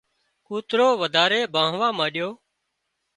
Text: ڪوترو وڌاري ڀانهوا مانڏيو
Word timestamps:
ڪوترو 0.47 0.89
وڌاري 1.01 1.41
ڀانهوا 1.53 1.89
مانڏيو 1.97 2.29